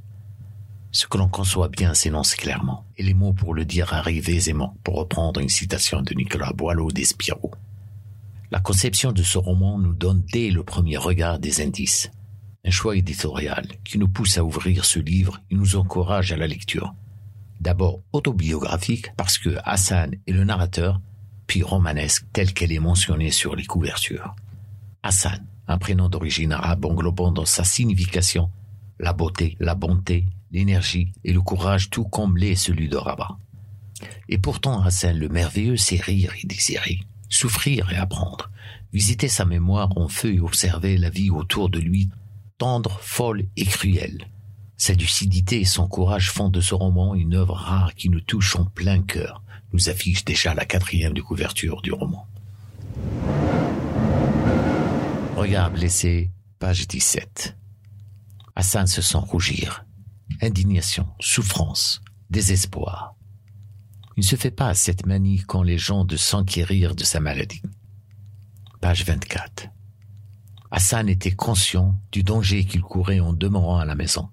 Ce 0.93 1.07
que 1.07 1.19
l'on 1.19 1.29
conçoit 1.29 1.69
bien 1.69 1.95
s'énonce 1.95 2.35
clairement, 2.35 2.85
et 2.97 3.05
les 3.05 3.15
mots 3.15 3.33
pour 3.33 3.55
le 3.55 3.65
dire 3.65 3.93
arrivent 3.95 4.29
aisément, 4.29 4.77
pour 4.83 4.97
reprendre 4.97 5.41
une 5.41 5.49
citation 5.49 6.03
de 6.03 6.15
Nicolas 6.15 6.53
Boileau 6.53 6.91
d'Espirou. 6.91 7.53
La 8.51 8.59
conception 8.59 9.13
de 9.13 9.23
ce 9.23 9.39
roman 9.39 9.79
nous 9.79 9.95
donne 9.95 10.25
dès 10.33 10.51
le 10.51 10.65
premier 10.65 10.97
regard 10.97 11.39
des 11.39 11.61
indices. 11.61 12.11
Un 12.65 12.71
choix 12.71 12.97
éditorial 12.97 13.69
qui 13.85 13.99
nous 13.99 14.09
pousse 14.09 14.37
à 14.37 14.45
ouvrir 14.45 14.85
ce 14.85 14.99
livre 14.99 15.41
et 15.51 15.55
nous 15.55 15.77
encourage 15.77 16.33
à 16.33 16.37
la 16.37 16.49
lecture. 16.49 16.93
D'abord 17.61 18.01
autobiographique 18.13 19.13
parce 19.17 19.39
que 19.39 19.57
Hassan 19.65 20.17
est 20.27 20.33
le 20.33 20.43
narrateur, 20.43 21.01
puis 21.47 21.63
romanesque 21.63 22.27
telle 22.33 22.53
qu'elle 22.53 22.73
est 22.73 22.81
mentionnée 22.81 23.31
sur 23.31 23.55
les 23.55 23.65
couvertures. 23.65 24.35
Hassan, 25.05 25.47
un 25.69 25.79
prénom 25.79 26.09
d'origine 26.09 26.53
arabe 26.53 26.85
englobant 26.85 27.31
dans 27.31 27.45
sa 27.45 27.63
signification 27.63 28.51
la 28.99 29.13
beauté, 29.13 29.57
la 29.61 29.75
bonté, 29.75 30.27
l'énergie 30.51 31.13
et 31.25 31.33
le 31.33 31.41
courage 31.41 31.91
tout 31.91 32.09
l'est 32.37 32.55
celui 32.55 32.89
de 32.89 32.97
Rabat. 32.97 33.39
Et 34.29 34.39
pourtant 34.39 34.83
Hassan 34.83 35.19
le 35.19 35.29
merveilleux 35.29 35.77
c'est 35.77 36.01
rire 36.01 36.33
et 36.43 36.47
désirer, 36.47 37.01
souffrir 37.29 37.93
et 37.93 37.97
apprendre, 37.97 38.51
visiter 38.93 39.29
sa 39.29 39.45
mémoire 39.45 39.97
en 39.97 40.09
feu 40.09 40.35
et 40.35 40.41
observer 40.41 40.97
la 40.97 41.11
vie 41.11 41.31
autour 41.31 41.69
de 41.69 41.79
lui, 41.79 42.11
tendre, 42.59 42.99
folle 43.01 43.47
et 43.57 43.65
cruelle. 43.65 44.29
Sa 44.77 44.95
lucidité 44.95 45.61
et 45.61 45.67
son 45.67 45.87
courage 45.87 46.31
font 46.31 46.49
de 46.49 46.61
ce 46.61 46.75
roman 46.75 47.15
une 47.15 47.35
œuvre 47.35 47.55
rare 47.55 47.95
qui 47.95 48.09
nous 48.09 48.21
touche 48.21 48.57
en 48.57 48.65
plein 48.65 49.03
cœur, 49.03 49.43
nous 49.73 49.89
affiche 49.89 50.25
déjà 50.25 50.55
la 50.55 50.65
quatrième 50.65 51.13
de 51.13 51.21
couverture 51.21 51.83
du 51.83 51.93
roman. 51.93 52.27
Regard 55.37 55.71
blessé, 55.71 56.31
page 56.59 56.89
17. 56.89 57.57
Hassan 58.57 58.87
se 58.87 59.01
sent 59.01 59.19
rougir. 59.19 59.85
Indignation, 60.43 61.07
souffrance, 61.21 62.01
désespoir. 62.31 63.15
Il 64.17 64.21
ne 64.21 64.27
se 64.27 64.37
fait 64.37 64.51
pas 64.51 64.75
cette 64.75 65.07
manie 65.07 65.43
quand 65.47 65.63
les 65.63 65.79
gens 65.79 66.05
de 66.05 66.17
s'enquérir 66.17 66.95
de 66.95 67.05
sa 67.05 67.21
maladie. 67.21 67.63
Page 68.81 69.05
24. 69.05 69.69
Hassan 70.71 71.09
était 71.09 71.33
conscient 71.33 72.01
du 72.13 72.23
danger 72.23 72.65
qu'il 72.65 72.81
courait 72.81 73.21
en 73.21 73.33
demeurant 73.33 73.79
à 73.79 73.85
la 73.85 73.95
maison. 73.95 74.29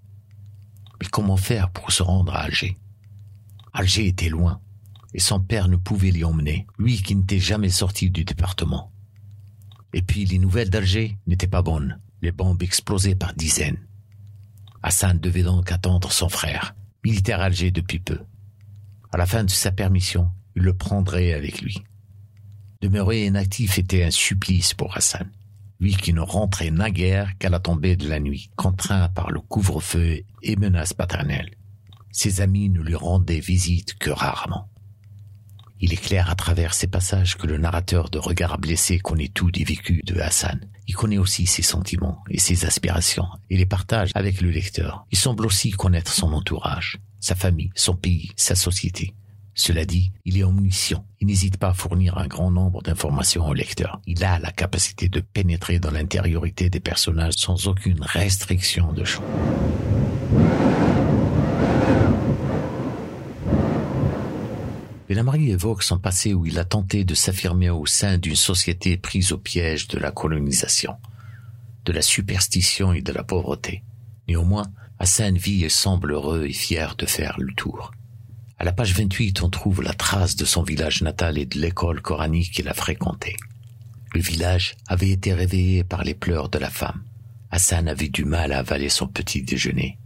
Mais 1.01 1.08
comment 1.08 1.38
faire 1.38 1.72
pour 1.72 1.92
se 1.92 2.04
rendre 2.04 2.34
à 2.34 2.39
Alger? 2.39 2.77
Alger 3.74 4.08
était 4.08 4.30
loin, 4.30 4.62
et 5.13 5.20
son 5.20 5.39
père 5.39 5.68
ne 5.68 5.77
pouvait 5.77 6.12
l'y 6.12 6.24
emmener, 6.24 6.68
lui 6.77 7.01
qui 7.01 7.16
n'était 7.16 7.39
jamais 7.39 7.70
sorti 7.70 8.10
du 8.10 8.24
département. 8.24 8.92
Et 9.94 10.01
puis 10.01 10.25
les 10.25 10.39
nouvelles 10.39 10.70
d'Alger 10.70 11.18
n'étaient 11.27 11.48
pas 11.48 11.62
bonnes, 11.62 12.00
les 12.22 12.32
bombes 12.32 12.62
explosaient 12.62 13.16
par 13.16 13.34
dizaines. 13.34 13.87
Hassan 14.84 15.20
devait 15.20 15.44
donc 15.44 15.72
attendre 15.72 16.12
son 16.12 16.30
frère, 16.30 16.76
militaire 17.04 17.42
Alger 17.42 17.72
depuis 17.72 18.00
peu. 18.00 18.20
À 19.12 19.18
la 19.18 19.26
fin 19.26 19.44
de 19.44 19.50
sa 19.50 19.72
permission, 19.72 20.30
il 20.56 20.64
le 20.64 20.74
prendrait 20.74 21.34
avec 21.34 21.62
lui. 21.62 21.84
Demeurer 22.82 23.26
inactif 23.26 23.80
était 23.80 24.04
un 24.04 24.12
supplice 24.12 24.74
pour 24.74 24.96
Hassan, 24.96 25.32
lui 25.80 25.96
qui 25.96 26.14
ne 26.14 26.22
rentrait 26.22 26.72
naguère 26.72 27.38
qu'à 27.38 27.50
la 27.50 27.60
tombée 27.60 27.96
de 27.96 28.08
la 28.08 28.20
nuit, 28.20 28.52
contraint 28.56 29.10
par 29.10 29.32
le 29.32 29.40
couvre-feu 29.40 30.22
et 30.44 30.56
menaces 30.56 30.94
paternelles. 30.94 31.56
Ses 32.12 32.42
amis 32.42 32.70
ne 32.70 32.82
lui 32.82 32.96
rendaient 32.96 33.40
visite 33.40 33.98
que 33.98 34.10
rarement. 34.10 34.70
Il 35.80 35.94
est 35.94 36.02
clair 36.02 36.30
à 36.30 36.36
travers 36.36 36.74
ces 36.74 36.88
passages 36.88 37.38
que 37.38 37.46
le 37.46 37.58
narrateur 37.58 38.10
de 38.10 38.18
regard 38.18 38.58
blessé 38.58 38.98
connaît 39.00 39.28
tout 39.28 39.52
du 39.52 39.64
vécu 39.64 40.02
de 40.06 40.20
Hassan. 40.20 40.60
Il 40.88 40.96
connaît 40.96 41.18
aussi 41.20 41.46
ses 41.46 41.62
sentiments 41.62 42.24
et 42.30 42.40
ses 42.40 42.66
aspirations 42.66 43.28
et 43.50 43.58
les 43.58 43.66
partage 43.66 44.12
avec 44.16 44.42
le 44.42 44.50
lecteur. 44.50 45.06
Il 45.12 45.18
semble 45.18 45.46
aussi 45.46 45.72
connaître 45.72 46.12
son 46.12 46.34
entourage, 46.34 46.98
sa 47.20 47.36
famille, 47.36 47.72
son 47.76 47.96
pays, 47.96 48.32
sa 48.36 48.56
société. 48.56 49.14
Cela 49.54 49.86
dit, 49.86 50.12
il 50.24 50.38
est 50.38 50.44
omniscient. 50.44 51.04
Il 51.20 51.28
n'hésite 51.28 51.58
pas 51.58 51.70
à 51.70 51.74
fournir 51.74 52.18
un 52.18 52.28
grand 52.28 52.52
nombre 52.52 52.84
d'informations 52.84 53.48
au 53.48 53.54
lecteur. 53.54 54.00
Il 54.06 54.24
a 54.24 54.38
la 54.40 54.52
capacité 54.52 55.10
de 55.10 55.20
pénétrer 55.20 55.80
dans 55.80 55.92
l'intériorité 55.92 56.70
des 56.70 56.80
personnages 56.80 57.34
sans 57.34 57.68
aucune 57.68 58.02
restriction 58.02 58.94
de 58.94 59.04
champ. 59.04 59.24
Villamary 65.10 65.52
évoque 65.52 65.84
son 65.84 66.00
passé 66.00 66.34
où 66.34 66.46
il 66.46 66.60
a 66.60 66.66
tenté 66.66 67.06
de 67.06 67.16
s'affirmer 67.16 67.70
au 67.70 67.86
sein 67.86 68.18
d'une 68.18 68.36
société 68.36 68.98
prise 68.98 69.32
au 69.32 69.38
piège 69.38 69.88
de 69.88 69.98
la 69.98 70.12
colonisation, 70.12 70.98
de 71.86 71.94
la 71.94 72.02
superstition 72.02 72.92
et 72.92 73.02
de 73.02 73.14
la 73.14 73.24
pauvreté. 73.24 73.84
Néanmoins, 74.28 74.70
Hassan 75.00 75.38
vit 75.38 75.64
et 75.64 75.70
semble 75.70 76.12
heureux 76.12 76.46
et 76.46 76.54
fier 76.54 76.96
de 76.98 77.06
faire 77.06 77.38
le 77.40 77.54
tour. 77.54 77.92
À 78.60 78.66
la 78.66 78.74
page 78.74 78.94
28, 78.94 79.44
on 79.44 79.50
trouve 79.50 79.82
la 79.82 79.94
trace 79.94 80.36
de 80.36 80.44
son 80.44 80.64
village 80.64 81.02
natal 81.02 81.38
et 81.38 81.46
de 81.46 81.60
l'école 81.60 82.02
coranique 82.02 82.52
qu'il 82.52 82.68
a 82.68 82.74
fréquentée. 82.74 83.38
Le 84.14 84.20
village 84.20 84.76
avait 84.88 85.12
été 85.12 85.34
réveillé 85.34 85.84
par 85.84 86.04
les 86.04 86.16
pleurs 86.16 86.50
de 86.50 86.58
la 86.58 86.70
femme. 86.70 87.04
Hassan 87.52 87.88
avait 87.88 88.10
du 88.10 88.26
mal 88.26 88.52
à 88.52 88.60
avaler 88.60 88.90
son 88.90 89.08
petit 89.08 89.44
déjeuner. 89.44 90.00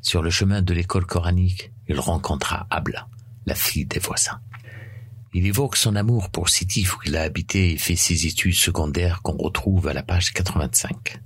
Sur 0.00 0.22
le 0.22 0.30
chemin 0.30 0.62
de 0.62 0.72
l'école 0.72 1.04
coranique, 1.04 1.72
il 1.88 1.98
rencontra 1.98 2.66
Abla, 2.70 3.08
la 3.46 3.54
fille 3.54 3.86
des 3.86 4.00
voisins. 4.00 4.40
Il 5.32 5.46
évoque 5.46 5.76
son 5.76 5.94
amour 5.94 6.30
pour 6.30 6.48
Sétif 6.48 6.96
où 6.96 7.00
il 7.06 7.16
a 7.16 7.22
habité 7.22 7.72
et 7.72 7.78
fait 7.78 7.96
ses 7.96 8.26
études 8.26 8.54
secondaires 8.54 9.22
qu'on 9.22 9.36
retrouve 9.36 9.86
à 9.86 9.94
la 9.94 10.02
page 10.02 10.32
85. 10.32 11.20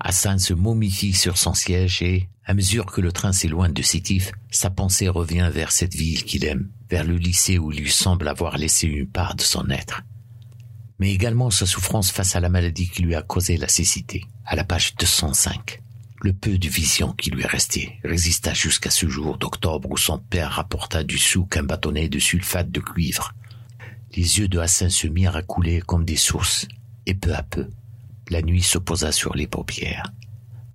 Hassan 0.00 0.38
se 0.38 0.54
momifie 0.54 1.12
sur 1.12 1.38
son 1.38 1.54
siège 1.54 2.02
et, 2.02 2.28
à 2.44 2.52
mesure 2.52 2.86
que 2.86 3.00
le 3.00 3.12
train 3.12 3.32
s'éloigne 3.32 3.72
de 3.72 3.82
Sétif, 3.82 4.32
sa 4.50 4.70
pensée 4.70 5.08
revient 5.08 5.50
vers 5.52 5.72
cette 5.72 5.94
ville 5.94 6.24
qu'il 6.24 6.44
aime, 6.44 6.68
vers 6.90 7.04
le 7.04 7.16
lycée 7.16 7.58
où 7.58 7.72
il 7.72 7.80
lui 7.80 7.90
semble 7.90 8.28
avoir 8.28 8.58
laissé 8.58 8.86
une 8.88 9.08
part 9.08 9.36
de 9.36 9.42
son 9.42 9.70
être. 9.70 10.02
Mais 10.98 11.12
également 11.12 11.50
sa 11.50 11.66
souffrance 11.66 12.10
face 12.10 12.36
à 12.36 12.40
la 12.40 12.48
maladie 12.48 12.88
qui 12.88 13.02
lui 13.02 13.14
a 13.14 13.22
causé 13.22 13.56
la 13.56 13.68
cécité, 13.68 14.24
à 14.44 14.56
la 14.56 14.64
page 14.64 14.94
205. 14.96 15.83
Le 16.24 16.32
peu 16.32 16.56
de 16.56 16.68
vision 16.70 17.12
qui 17.12 17.28
lui 17.28 17.44
restait 17.44 17.98
résista 18.02 18.54
jusqu'à 18.54 18.88
ce 18.88 19.06
jour 19.06 19.36
d'octobre 19.36 19.90
où 19.90 19.98
son 19.98 20.16
père 20.16 20.52
rapporta 20.52 21.04
du 21.04 21.18
souk 21.18 21.58
un 21.58 21.64
bâtonnet 21.64 22.08
de 22.08 22.18
sulfate 22.18 22.70
de 22.70 22.80
cuivre. 22.80 23.34
Les 24.16 24.38
yeux 24.38 24.48
de 24.48 24.58
Hassan 24.58 24.88
se 24.88 25.06
mirent 25.06 25.36
à 25.36 25.42
couler 25.42 25.82
comme 25.82 26.06
des 26.06 26.16
sources, 26.16 26.66
et 27.04 27.12
peu 27.12 27.34
à 27.34 27.42
peu, 27.42 27.68
la 28.30 28.40
nuit 28.40 28.62
se 28.62 28.78
posa 28.78 29.12
sur 29.12 29.34
les 29.34 29.46
paupières, 29.46 30.14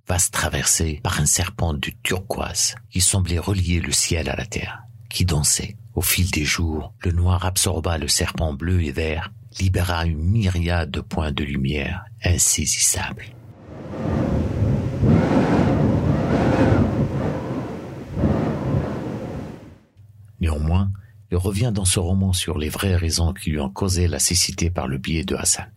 vaste 0.06 0.32
traversée 0.32 1.00
par 1.02 1.18
un 1.20 1.26
serpent 1.26 1.74
de 1.74 1.90
turquoise 2.04 2.76
qui 2.88 3.00
semblait 3.00 3.40
relier 3.40 3.80
le 3.80 3.90
ciel 3.90 4.28
à 4.28 4.36
la 4.36 4.46
terre, 4.46 4.84
qui 5.08 5.24
dansait. 5.24 5.76
Au 5.96 6.00
fil 6.00 6.30
des 6.30 6.44
jours, 6.44 6.94
le 7.02 7.10
noir 7.10 7.44
absorba 7.44 7.98
le 7.98 8.06
serpent 8.06 8.52
bleu 8.52 8.84
et 8.84 8.92
vert, 8.92 9.32
libéra 9.58 10.06
une 10.06 10.22
myriade 10.22 10.92
de 10.92 11.00
points 11.00 11.32
de 11.32 11.42
lumière 11.42 12.04
insaisissables. 12.22 13.24
Néanmoins, 20.40 20.90
il 21.30 21.36
revient 21.36 21.70
dans 21.72 21.84
ce 21.84 22.00
roman 22.00 22.32
sur 22.32 22.58
les 22.58 22.68
vraies 22.68 22.96
raisons 22.96 23.32
qui 23.32 23.50
lui 23.50 23.60
ont 23.60 23.70
causé 23.70 24.08
la 24.08 24.18
cécité 24.18 24.70
par 24.70 24.88
le 24.88 24.98
biais 24.98 25.24
de 25.24 25.36
Hassan, 25.36 25.70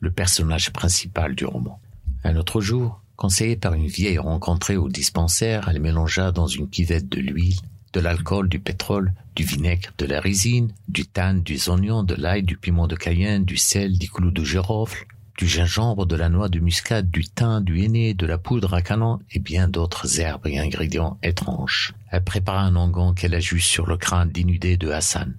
le 0.00 0.10
personnage 0.10 0.70
principal 0.70 1.34
du 1.34 1.44
roman. 1.44 1.80
Un 2.22 2.36
autre 2.36 2.60
jour, 2.60 3.02
conseillé 3.16 3.56
par 3.56 3.74
une 3.74 3.86
vieille 3.86 4.18
rencontrée 4.18 4.76
au 4.76 4.88
dispensaire, 4.88 5.68
elle 5.68 5.80
mélangea 5.80 6.32
dans 6.32 6.46
une 6.46 6.68
cuvette 6.68 7.08
de 7.08 7.20
l'huile, 7.20 7.58
de 7.92 8.00
l'alcool, 8.00 8.48
du 8.48 8.60
pétrole, 8.60 9.12
du 9.34 9.42
vinaigre, 9.42 9.90
de 9.98 10.06
la 10.06 10.20
résine, 10.20 10.72
du 10.88 11.06
thym, 11.06 11.42
du 11.42 11.58
oignons, 11.68 12.02
de 12.02 12.14
l'ail, 12.14 12.42
du 12.42 12.56
piment 12.56 12.86
de 12.86 12.94
Cayenne, 12.94 13.44
du 13.44 13.56
sel, 13.56 13.98
du 13.98 14.08
clou 14.08 14.30
de 14.30 14.44
girofle, 14.44 15.06
du 15.40 15.46
gingembre, 15.46 16.04
de 16.04 16.16
la 16.16 16.28
noix 16.28 16.50
de 16.50 16.60
muscade, 16.60 17.10
du 17.10 17.24
thym, 17.24 17.64
du 17.64 17.82
henné, 17.82 18.12
de 18.12 18.26
la 18.26 18.36
poudre 18.36 18.74
à 18.74 18.82
canon 18.82 19.20
et 19.30 19.38
bien 19.38 19.68
d'autres 19.68 20.20
herbes 20.20 20.46
et 20.46 20.58
ingrédients 20.58 21.16
étranges. 21.22 21.94
Elle 22.10 22.22
prépara 22.22 22.60
un 22.60 22.76
onguent 22.76 23.14
qu'elle 23.14 23.34
ajuste 23.34 23.66
sur 23.66 23.86
le 23.86 23.96
crâne 23.96 24.30
dénudé 24.30 24.76
de 24.76 24.90
Hassan. 24.90 25.34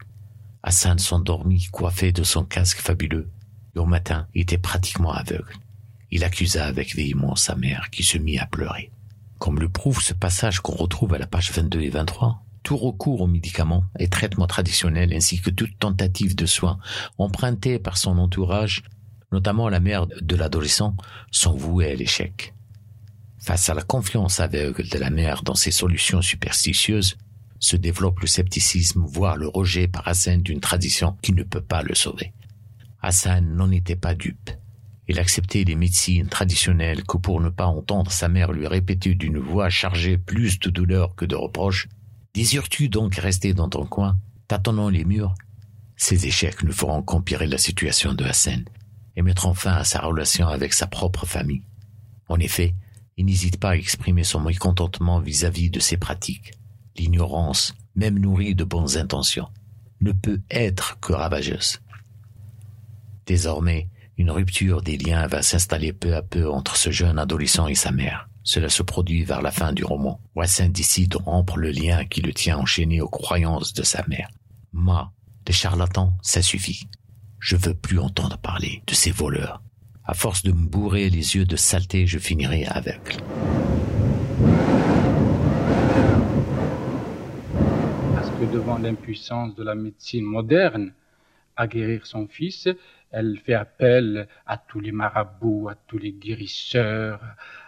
Hassan 0.63 0.97
s'endormit 0.97 1.67
coiffé 1.71 2.11
de 2.11 2.23
son 2.23 2.43
casque 2.43 2.79
fabuleux. 2.79 3.29
Et 3.75 3.79
au 3.79 3.85
matin, 3.85 4.25
il 4.33 4.41
était 4.41 4.57
pratiquement 4.57 5.11
aveugle. 5.11 5.53
Il 6.09 6.23
accusa 6.23 6.65
avec 6.65 6.95
véhémence 6.95 7.43
sa 7.43 7.55
mère 7.55 7.91
qui 7.91 8.01
se 8.01 8.17
mit 8.17 8.39
à 8.39 8.47
pleurer. 8.47 8.89
Comme 9.37 9.59
le 9.59 9.69
prouve 9.69 10.01
ce 10.01 10.15
passage 10.15 10.61
qu'on 10.61 10.73
retrouve 10.75 11.13
à 11.13 11.19
la 11.19 11.27
page 11.27 11.51
22 11.51 11.79
et 11.79 11.89
23, 11.89 12.43
tout 12.63 12.77
recours 12.77 13.21
aux 13.21 13.27
médicaments 13.27 13.83
et 13.99 14.07
traitements 14.07 14.47
traditionnels 14.47 15.13
ainsi 15.13 15.39
que 15.39 15.51
toute 15.51 15.77
tentative 15.77 16.35
de 16.35 16.47
soins 16.47 16.79
empruntée 17.19 17.77
par 17.77 17.97
son 17.97 18.17
entourage 18.17 18.81
notamment 19.31 19.69
la 19.69 19.79
mère 19.79 20.07
de 20.07 20.35
l'adolescent, 20.35 20.95
sont 21.31 21.55
voués 21.55 21.91
à 21.91 21.95
l'échec. 21.95 22.53
Face 23.39 23.69
à 23.69 23.73
la 23.73 23.81
confiance 23.81 24.39
aveugle 24.39 24.87
de 24.87 24.97
la 24.99 25.09
mère 25.09 25.43
dans 25.43 25.55
ses 25.55 25.71
solutions 25.71 26.21
superstitieuses, 26.21 27.17
se 27.59 27.75
développe 27.75 28.19
le 28.19 28.27
scepticisme, 28.27 29.03
voire 29.05 29.37
le 29.37 29.47
rejet 29.47 29.87
par 29.87 30.07
Hassan 30.07 30.41
d'une 30.41 30.59
tradition 30.59 31.15
qui 31.21 31.31
ne 31.33 31.43
peut 31.43 31.61
pas 31.61 31.83
le 31.83 31.95
sauver. 31.95 32.33
Hassan 33.01 33.55
n'en 33.55 33.71
était 33.71 33.95
pas 33.95 34.15
dupe. 34.15 34.51
Il 35.07 35.19
acceptait 35.19 35.63
les 35.63 35.75
médecines 35.75 36.27
traditionnelles 36.27 37.03
que 37.03 37.17
pour 37.17 37.41
ne 37.41 37.49
pas 37.49 37.65
entendre 37.65 38.11
sa 38.11 38.29
mère 38.29 38.51
lui 38.51 38.67
répéter 38.67 39.15
d'une 39.15 39.39
voix 39.39 39.69
chargée 39.69 40.17
plus 40.17 40.59
de 40.59 40.69
douleur 40.69 41.15
que 41.15 41.25
de 41.25 41.35
reproches, 41.35 41.87
désires-tu 42.33 42.89
donc 42.89 43.15
rester 43.15 43.53
dans 43.53 43.69
ton 43.69 43.85
coin, 43.85 44.17
tâtonnant 44.47 44.89
les 44.89 45.05
murs? 45.05 45.33
Ces 45.97 46.25
échecs 46.25 46.63
ne 46.63 46.71
feront 46.71 47.01
qu'empirer 47.01 47.47
la 47.47 47.57
situation 47.57 48.13
de 48.13 48.23
Hassan 48.23 48.65
et 49.15 49.21
mettre 49.21 49.53
fin 49.53 49.73
à 49.73 49.83
sa 49.83 49.99
relation 50.01 50.47
avec 50.47 50.73
sa 50.73 50.87
propre 50.87 51.25
famille. 51.25 51.63
En 52.27 52.39
effet, 52.39 52.75
il 53.17 53.25
n'hésite 53.25 53.59
pas 53.59 53.71
à 53.71 53.75
exprimer 53.75 54.23
son 54.23 54.39
mécontentement 54.39 55.19
vis-à-vis 55.19 55.69
de 55.69 55.79
ses 55.79 55.97
pratiques. 55.97 56.53
L'ignorance, 56.97 57.73
même 57.95 58.19
nourrie 58.19 58.55
de 58.55 58.63
bonnes 58.63 58.97
intentions, 58.97 59.49
ne 59.99 60.11
peut 60.11 60.41
être 60.49 60.99
que 60.99 61.13
ravageuse. 61.13 61.79
Désormais, 63.25 63.89
une 64.17 64.31
rupture 64.31 64.81
des 64.81 64.97
liens 64.97 65.27
va 65.27 65.41
s'installer 65.41 65.93
peu 65.93 66.15
à 66.15 66.21
peu 66.21 66.49
entre 66.49 66.75
ce 66.75 66.91
jeune 66.91 67.19
adolescent 67.19 67.67
et 67.67 67.75
sa 67.75 67.91
mère. 67.91 68.29
Cela 68.43 68.69
se 68.69 68.81
produit 68.81 69.23
vers 69.23 69.41
la 69.41 69.51
fin 69.51 69.71
du 69.71 69.83
roman. 69.83 70.19
Wassin 70.35 70.69
décide 70.69 71.11
de 71.11 71.17
rompre 71.17 71.57
le 71.57 71.71
lien 71.71 72.05
qui 72.05 72.21
le 72.21 72.33
tient 72.33 72.57
enchaîné 72.57 73.01
aux 73.01 73.09
croyances 73.09 73.73
de 73.73 73.83
sa 73.83 74.03
mère. 74.07 74.29
Ma, 74.73 75.11
les 75.47 75.53
charlatans, 75.53 76.15
ça 76.21 76.41
suffit. 76.41 76.87
Je 77.41 77.55
veux 77.55 77.73
plus 77.73 77.97
entendre 77.97 78.37
parler 78.37 78.83
de 78.85 78.93
ces 78.93 79.09
voleurs. 79.09 79.63
À 80.05 80.13
force 80.13 80.43
de 80.43 80.51
me 80.51 80.67
bourrer 80.67 81.09
les 81.09 81.35
yeux 81.35 81.43
de 81.43 81.55
saleté, 81.55 82.05
je 82.05 82.19
finirai 82.19 82.65
aveugle. 82.67 83.17
Parce 88.13 88.29
que 88.29 88.45
devant 88.53 88.77
l'impuissance 88.77 89.55
de 89.55 89.63
la 89.63 89.73
médecine 89.73 90.23
moderne 90.23 90.93
à 91.55 91.65
guérir 91.65 92.05
son 92.05 92.27
fils, 92.27 92.69
elle 93.09 93.39
fait 93.43 93.55
appel 93.55 94.27
à 94.45 94.59
tous 94.59 94.79
les 94.79 94.91
marabouts, 94.91 95.67
à 95.67 95.73
tous 95.73 95.97
les 95.97 96.11
guérisseurs, 96.11 97.21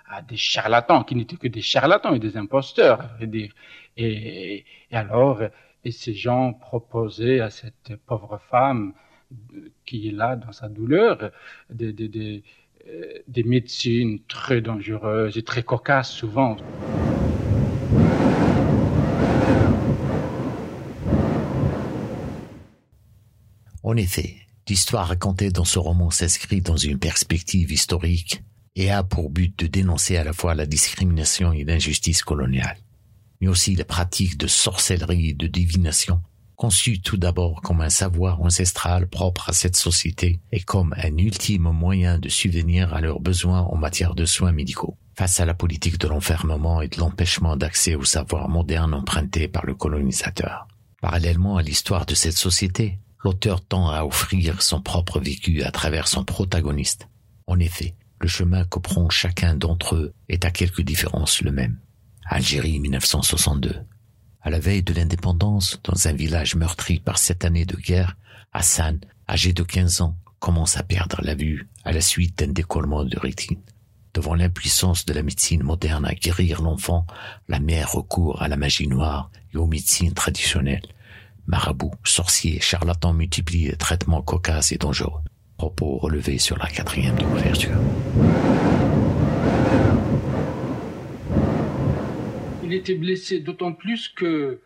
à 0.08 0.22
des 0.22 0.38
charlatans 0.38 1.04
qui 1.04 1.16
n'étaient 1.16 1.38
que 1.38 1.48
des 1.48 1.64
charlatans 1.64 2.14
et 2.14 2.20
des 2.20 2.38
imposteurs, 2.38 3.02
à 3.02 3.08
vrai 3.18 3.26
dire. 3.26 3.52
Et, 3.98 4.66
et 4.92 4.96
alors, 4.96 5.42
et 5.84 5.92
ces 5.92 6.14
gens 6.14 6.54
proposaient 6.54 7.40
à 7.40 7.50
cette 7.50 7.96
pauvre 8.06 8.40
femme 8.52 8.94
qui 9.86 10.08
est 10.08 10.12
là 10.12 10.36
dans 10.36 10.52
sa 10.52 10.70
douleur 10.70 11.32
des, 11.70 11.94
des, 11.94 12.44
euh, 12.88 13.20
des 13.28 13.44
médecines 13.44 14.20
très 14.28 14.62
dangereuses 14.62 15.38
et 15.38 15.44
très 15.44 15.64
cocasses 15.64 16.12
souvent. 16.12 16.58
En 23.84 23.98
effet, 23.98 24.38
l'histoire 24.68 25.08
racontée 25.08 25.52
dans 25.52 25.66
ce 25.66 25.78
roman 25.78 26.10
s'inscrit 26.10 26.62
dans 26.62 26.78
une 26.78 27.00
perspective 27.00 27.72
historique 27.72 28.42
et 28.76 28.90
a 28.90 29.04
pour 29.04 29.30
but 29.30 29.58
de 29.60 29.68
dénoncer 29.68 30.18
à 30.18 30.24
la 30.24 30.34
fois 30.34 30.56
la 30.56 30.66
discrimination 30.66 31.54
et 31.54 31.64
l'injustice 31.64 32.24
coloniale, 32.24 32.78
mais 33.40 33.48
aussi 33.48 33.76
les 33.76 33.84
pratiques 33.84 34.38
de 34.38 34.48
sorcellerie 34.48 35.30
et 35.30 35.34
de 35.34 35.48
divination, 35.48 36.22
conçues 36.64 37.02
tout 37.02 37.18
d'abord 37.18 37.62
comme 37.62 37.82
un 37.82 37.90
savoir 37.90 38.42
ancestral 38.42 39.10
propre 39.10 39.50
à 39.50 39.52
cette 39.52 39.76
société 39.76 40.40
et 40.54 40.62
comme 40.62 40.96
un 40.96 41.18
ultime 41.18 41.64
moyen 41.64 42.20
de 42.20 42.30
subvenir 42.30 42.94
à 42.94 43.02
leurs 43.02 43.20
besoins 43.20 43.64
en 43.64 43.76
matière 43.76 44.16
de 44.16 44.24
soins 44.24 44.54
médicaux. 44.54 44.98
Face 45.14 45.42
à 45.42 45.46
la 45.46 45.56
politique 45.56 45.98
de 45.98 46.08
l'enfermement 46.08 46.82
et 46.82 46.88
de 46.88 46.98
l'empêchement 47.00 47.58
d'accès 47.58 47.96
au 47.96 48.06
savoir 48.06 48.48
moderne 48.48 48.94
emprunté 48.94 49.50
par 49.50 49.66
le 49.66 49.76
colonisateur. 49.76 50.66
Parallèlement 51.02 51.58
à 51.58 51.64
l'histoire 51.64 52.06
de 52.06 52.16
cette 52.16 52.38
société, 52.38 52.98
l'auteur 53.26 53.60
tend 53.60 53.90
à 53.90 54.06
offrir 54.06 54.62
son 54.62 54.80
propre 54.82 55.20
vécu 55.20 55.64
à 55.64 55.72
travers 55.72 56.08
son 56.08 56.24
protagoniste. 56.24 57.10
En 57.46 57.60
effet, 57.60 57.98
le 58.22 58.30
chemin 58.30 58.64
que 58.64 58.80
prend 58.80 59.10
chacun 59.10 59.54
d'entre 59.56 59.96
eux 59.96 60.14
est 60.30 60.46
à 60.46 60.50
quelques 60.50 60.84
différences 60.84 61.42
le 61.42 61.52
même. 61.52 61.78
Algérie 62.26 62.80
1962. 62.80 63.86
À 64.44 64.50
la 64.50 64.60
veille 64.60 64.84
de 64.84 64.94
l'indépendance, 64.94 65.80
dans 65.84 66.08
un 66.08 66.14
village 66.14 66.56
meurtri 66.56 67.00
par 67.00 67.18
cette 67.18 67.46
année 67.46 67.66
de 67.66 67.78
guerre, 67.78 68.18
Hassan, 68.52 69.00
âgé 69.28 69.54
de 69.54 69.64
15 69.64 70.02
ans, 70.02 70.18
commence 70.40 70.78
à 70.78 70.84
perdre 70.84 71.22
la 71.24 71.34
vue 71.34 71.70
à 71.86 71.94
la 71.94 72.02
suite 72.02 72.40
d'un 72.40 72.52
décollement 72.52 73.06
de 73.06 73.18
rétine. 73.18 73.62
Devant 74.14 74.36
l'impuissance 74.36 75.06
de 75.06 75.14
la 75.14 75.24
médecine 75.24 75.64
moderne 75.64 76.06
à 76.06 76.14
guérir 76.14 76.62
l'enfant, 76.62 77.08
la 77.48 77.60
mère 77.60 77.94
recourt 77.94 78.42
à 78.42 78.48
la 78.48 78.58
magie 78.58 78.88
noire 78.88 79.32
et 79.54 79.58
aux 79.58 79.66
médecines 79.66 80.14
traditionnelles, 80.14 80.86
Marabouts, 81.46 81.94
sorciers, 82.06 82.62
charlatans 82.62 83.14
multiplient 83.14 83.68
les 83.68 83.76
traitements 83.76 84.22
cocasses 84.22 84.72
et 84.72 84.78
dangereux. 84.78 85.22
Propos 85.58 85.98
relevés 85.98 86.38
sur 86.38 86.58
la 86.58 86.68
quatrième 86.68 87.16
de 87.16 87.24
couverture. 87.24 87.78
Il 92.74 92.78
était 92.78 92.96
blessé 92.96 93.40
d'autant 93.40 93.72
plus 93.72 94.08
que 94.10 94.60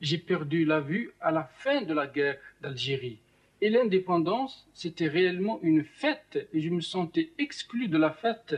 j'ai 0.00 0.18
perdu 0.18 0.64
la 0.64 0.80
vue 0.80 1.12
à 1.20 1.30
la 1.30 1.44
fin 1.44 1.82
de 1.82 1.94
la 1.94 2.08
guerre 2.08 2.36
d'Algérie. 2.60 3.20
Et 3.60 3.70
l'indépendance, 3.70 4.68
c'était 4.74 5.06
réellement 5.06 5.60
une 5.62 5.84
fête 5.84 6.48
et 6.52 6.60
je 6.60 6.70
me 6.70 6.80
sentais 6.80 7.30
exclu 7.38 7.86
de 7.86 7.96
la 7.96 8.10
fête. 8.10 8.56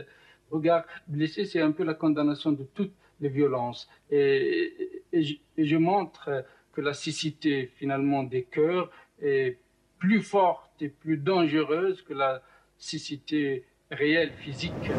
Regarde, 0.49 0.85
blessé, 1.07 1.45
c'est 1.45 1.61
un 1.61 1.71
peu 1.71 1.83
la 1.83 1.93
condamnation 1.93 2.51
de 2.51 2.63
toutes 2.73 2.95
les 3.21 3.29
violences. 3.29 3.87
Et, 4.09 4.73
je 5.13 5.77
montre 5.77 6.43
que 6.73 6.81
la 6.81 6.95
cécité 6.95 7.69
finalement 7.75 8.23
des 8.23 8.41
cœurs 8.41 8.89
est 9.21 9.59
plus 9.99 10.23
forte 10.23 10.81
et 10.81 10.89
plus 10.89 11.17
dangereuse 11.17 12.01
que 12.01 12.15
la 12.15 12.41
cécité 12.79 13.65
réelle, 13.91 14.31
physique. 14.39 14.89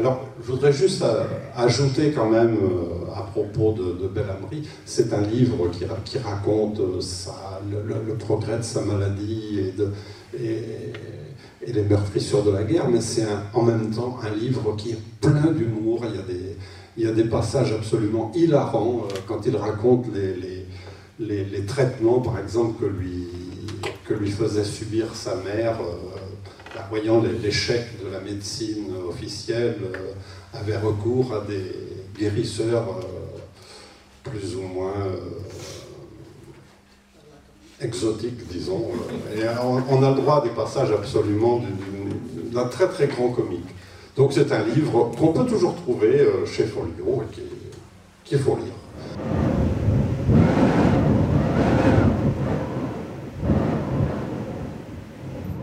Alors, 0.00 0.26
je 0.50 0.56
voudrais 0.56 0.72
juste 0.72 1.04
ajouter 1.54 2.10
quand 2.10 2.28
même 2.28 2.56
euh, 2.56 3.14
à 3.14 3.22
propos 3.22 3.72
de, 3.72 4.02
de 4.02 4.08
Bellamri, 4.08 4.68
c'est 4.84 5.12
un 5.12 5.20
livre 5.20 5.70
qui, 5.70 6.18
raconte 6.18 7.00
ça, 7.00 7.60
le, 7.70 8.14
progrès 8.14 8.58
de 8.58 8.62
sa 8.62 8.80
maladie 8.82 9.60
et, 10.36 11.72
les 11.72 11.82
meurtrissures 11.84 12.42
de 12.42 12.50
la 12.50 12.64
guerre, 12.64 12.88
mais 12.88 13.00
c'est 13.00 13.26
en 13.54 13.62
même 13.62 13.90
temps 13.90 14.18
un 14.24 14.34
livre 14.34 14.74
qui 14.76 14.90
est 14.90 14.98
plein 15.20 15.52
d'humour. 15.52 16.04
Il, 16.96 17.04
y 17.04 17.06
a 17.06 17.12
des, 17.12 17.24
passages 17.24 17.72
absolument 17.72 18.32
hilarants 18.34 19.02
euh, 19.04 19.14
quand 19.28 19.46
il 19.46 19.56
raconte 19.56 20.06
les, 21.20 21.64
traitements, 21.66 22.20
par 22.20 22.40
exemple, 22.40 22.84
que 24.04 24.14
lui, 24.14 24.30
faisait 24.30 24.64
subir 24.64 25.14
sa 25.14 25.36
mère, 25.36 25.78
euh, 25.80 26.18
voyant 26.90 27.22
l'échec 27.42 27.86
de 28.04 28.10
la 28.10 28.20
médecine 28.20 28.86
officielle, 29.08 29.76
euh, 29.94 30.12
avait 30.58 30.76
recours 30.76 31.34
à 31.34 31.40
des 31.40 31.72
guérisseurs 32.18 32.98
euh, 32.98 34.30
plus 34.30 34.56
ou 34.56 34.62
moins 34.62 34.92
euh, 35.06 35.16
exotiques, 37.80 38.46
disons. 38.48 38.88
Et 39.34 39.42
on, 39.62 40.02
a 40.02 40.10
le 40.10 40.16
droit 40.16 40.38
à 40.38 40.40
des 40.42 40.50
passages 40.54 40.90
absolument 40.90 41.62
d'un 42.52 42.66
très 42.66 42.88
très 42.88 43.06
grand 43.06 43.28
comique. 43.30 43.68
Donc 44.16 44.32
c'est 44.32 44.50
un 44.52 44.64
livre 44.64 45.12
qu'on 45.16 45.32
peut 45.32 45.46
toujours 45.46 45.76
trouver 45.76 46.26
chez 46.44 46.64
Folio 46.64 47.22
et 47.22 47.42
qu'il 48.24 48.38
faut 48.38 48.56
lire. 48.56 48.74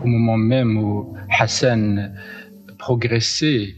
Au 0.02 0.06
moment 0.18 0.36
même 0.36 0.76
où 0.76 1.14
Hassan 1.38 2.14
progressait, 2.78 3.74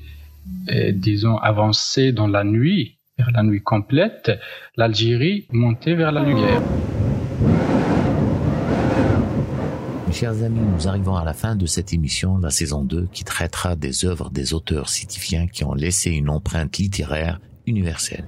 et, 0.69 0.93
disons 0.93 1.37
avançait 1.37 2.13
dans 2.13 2.27
la 2.27 2.45
nuit, 2.45 2.99
vers 3.19 3.31
la 3.33 3.43
nuit 3.43 3.63
complète, 3.63 4.33
l'Algérie 4.77 5.47
montait 5.53 5.95
vers 5.95 6.13
la 6.13 6.25
lumière. 6.25 6.63
Chers 10.13 10.43
amis, 10.43 10.61
nous 10.61 10.89
arrivons 10.89 11.15
à 11.15 11.25
la 11.25 11.33
fin 11.33 11.55
de 11.55 11.67
cette 11.67 11.93
émission, 11.93 12.37
la 12.39 12.51
saison 12.51 12.85
2, 12.85 13.09
qui 13.13 13.25
traitera 13.25 13.77
des 13.77 14.05
œuvres 14.05 14.31
des 14.31 14.55
auteurs 14.55 14.89
citifiens 14.89 15.47
qui 15.47 15.65
ont 15.65 15.73
laissé 15.73 16.11
une 16.11 16.29
empreinte 16.29 16.79
littéraire 16.79 17.41
universelle. 17.67 18.27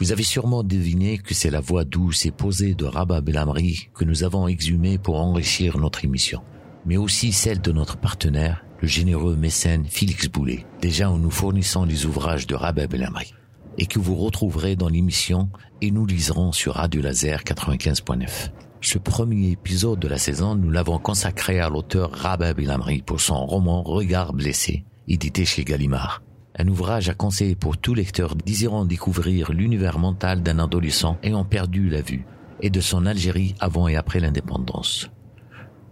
Vous 0.00 0.12
avez 0.12 0.22
sûrement 0.22 0.62
deviné 0.62 1.18
que 1.18 1.34
c'est 1.34 1.50
la 1.50 1.60
voix 1.60 1.84
douce 1.84 2.26
et 2.26 2.30
posée 2.30 2.74
de 2.74 2.86
Rabat 2.86 3.20
Bellamri 3.20 3.88
que 3.94 4.04
nous 4.04 4.24
avons 4.24 4.48
exhumée 4.48 4.98
pour 4.98 5.20
enrichir 5.20 5.78
notre 5.78 6.04
émission, 6.04 6.42
mais 6.86 6.96
aussi 6.96 7.32
celle 7.32 7.60
de 7.60 7.72
notre 7.72 7.96
partenaire, 7.96 8.64
le 8.80 8.88
généreux 8.88 9.36
mécène 9.36 9.84
Félix 9.84 10.28
Boulet, 10.28 10.66
déjà 10.80 11.10
en 11.10 11.18
nous 11.18 11.30
fournissant 11.30 11.84
les 11.84 12.06
ouvrages 12.06 12.46
de 12.46 12.54
Rabat 12.54 12.86
Bellamri, 12.86 13.34
et 13.78 13.86
que 13.86 13.98
vous 13.98 14.14
retrouverez 14.14 14.76
dans 14.76 14.88
l'émission 14.88 15.48
et 15.80 15.90
nous 15.90 16.06
liserons 16.06 16.52
sur 16.52 16.74
Radio 16.74 17.02
Laser 17.02 17.42
95.9. 17.42 18.50
Ce 18.82 18.98
premier 18.98 19.50
épisode 19.50 19.98
de 19.98 20.08
la 20.08 20.16
saison, 20.16 20.54
nous 20.54 20.70
l'avons 20.70 20.98
consacré 20.98 21.60
à 21.60 21.68
l'auteur 21.68 22.10
Rabat 22.12 22.54
Bellamri 22.54 23.02
pour 23.02 23.20
son 23.20 23.44
roman 23.44 23.82
Regard 23.82 24.32
blessé, 24.32 24.84
édité 25.06 25.44
chez 25.44 25.64
Gallimard. 25.64 26.22
Un 26.58 26.66
ouvrage 26.68 27.08
à 27.08 27.14
conseiller 27.14 27.54
pour 27.54 27.76
tout 27.76 27.94
lecteur 27.94 28.34
désirant 28.34 28.84
découvrir 28.84 29.52
l'univers 29.52 29.98
mental 29.98 30.42
d'un 30.42 30.58
adolescent 30.58 31.18
ayant 31.22 31.44
perdu 31.44 31.88
la 31.88 32.00
vue 32.00 32.24
et 32.62 32.70
de 32.70 32.80
son 32.80 33.06
Algérie 33.06 33.54
avant 33.60 33.88
et 33.88 33.96
après 33.96 34.20
l'indépendance. 34.20 35.10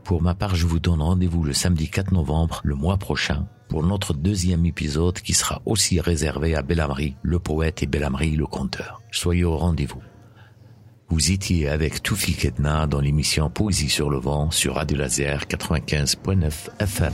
Pour 0.09 0.23
ma 0.23 0.35
part, 0.35 0.55
je 0.55 0.67
vous 0.67 0.79
donne 0.79 1.03
rendez-vous 1.03 1.45
le 1.45 1.53
samedi 1.53 1.91
4 1.91 2.13
novembre, 2.13 2.63
le 2.65 2.75
mois 2.75 2.97
prochain, 2.97 3.47
pour 3.69 3.83
notre 3.83 4.15
deuxième 4.15 4.65
épisode 4.65 5.21
qui 5.21 5.35
sera 5.35 5.61
aussi 5.67 6.01
réservé 6.01 6.55
à 6.55 6.63
Bellamri, 6.63 7.15
le 7.21 7.39
poète 7.39 7.83
et 7.83 7.87
Bellamri, 7.87 8.31
le 8.31 8.47
conteur. 8.47 9.03
Soyez 9.11 9.45
au 9.45 9.59
rendez-vous. 9.59 10.01
Vous 11.11 11.31
étiez 11.31 11.69
avec 11.69 12.03
Toufi 12.03 12.33
Ketna 12.33 12.87
dans 12.87 13.03
l'émission 13.03 13.51
Poésie 13.51 13.91
sur 13.91 14.09
le 14.09 14.17
vent 14.17 14.51
sur 14.51 14.77
Radio 14.77 14.97
Laser 14.97 15.43
95.9 15.45 16.53
FM. 16.79 17.13